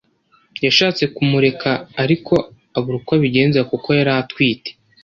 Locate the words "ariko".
2.03-2.33